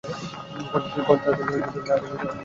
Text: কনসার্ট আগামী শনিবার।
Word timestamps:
কনসার্ট 0.71 1.37
আগামী 1.39 1.61
শনিবার। 1.65 1.99